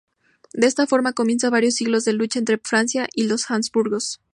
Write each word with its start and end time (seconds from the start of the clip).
De 0.53 0.65
esta 0.65 0.87
forma 0.87 1.13
comienzan 1.13 1.51
varios 1.51 1.75
siglos 1.75 2.05
de 2.05 2.13
lucha 2.13 2.39
entre 2.39 2.57
Francia 2.57 3.07
y 3.13 3.25
los 3.25 3.51
Habsburgos. 3.51 4.19